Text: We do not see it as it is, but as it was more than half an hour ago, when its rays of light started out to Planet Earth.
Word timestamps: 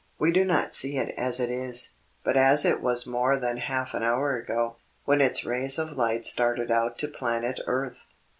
We 0.17 0.31
do 0.31 0.43
not 0.43 0.73
see 0.73 0.97
it 0.97 1.13
as 1.15 1.39
it 1.39 1.51
is, 1.51 1.91
but 2.23 2.35
as 2.35 2.65
it 2.65 2.81
was 2.81 3.05
more 3.05 3.37
than 3.37 3.57
half 3.57 3.93
an 3.93 4.01
hour 4.01 4.35
ago, 4.35 4.77
when 5.05 5.21
its 5.21 5.45
rays 5.45 5.77
of 5.77 5.91
light 5.91 6.25
started 6.25 6.71
out 6.71 6.97
to 6.97 7.07
Planet 7.07 7.59
Earth. 7.67 7.99